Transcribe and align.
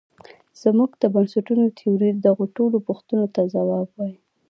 زموږ 0.61 0.91
د 1.01 1.03
بنسټونو 1.15 1.65
تیوري 1.79 2.11
دغو 2.25 2.45
ټولو 2.55 2.77
پوښتونو 2.87 3.25
ته 3.35 3.41
ځواب 3.53 3.87
وايي. 3.97 4.15